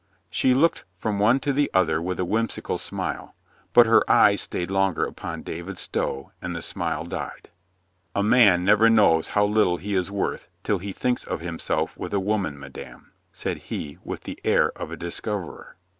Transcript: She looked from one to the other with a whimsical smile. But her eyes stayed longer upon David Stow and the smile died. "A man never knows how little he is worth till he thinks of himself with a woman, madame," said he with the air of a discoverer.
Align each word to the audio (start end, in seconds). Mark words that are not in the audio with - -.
She 0.31 0.55
looked 0.55 0.83
from 0.97 1.19
one 1.19 1.39
to 1.41 1.53
the 1.53 1.69
other 1.75 2.01
with 2.01 2.19
a 2.19 2.25
whimsical 2.25 2.79
smile. 2.79 3.35
But 3.71 3.85
her 3.85 4.01
eyes 4.09 4.41
stayed 4.41 4.71
longer 4.71 5.05
upon 5.05 5.43
David 5.43 5.77
Stow 5.77 6.31
and 6.41 6.55
the 6.55 6.63
smile 6.63 7.03
died. 7.05 7.51
"A 8.15 8.23
man 8.23 8.65
never 8.65 8.89
knows 8.89 9.27
how 9.37 9.45
little 9.45 9.77
he 9.77 9.93
is 9.93 10.09
worth 10.09 10.47
till 10.63 10.79
he 10.79 10.91
thinks 10.91 11.23
of 11.23 11.41
himself 11.41 11.95
with 11.95 12.15
a 12.15 12.19
woman, 12.19 12.57
madame," 12.59 13.11
said 13.31 13.57
he 13.69 13.99
with 14.03 14.21
the 14.21 14.39
air 14.43 14.71
of 14.71 14.89
a 14.89 14.97
discoverer. 14.97 15.77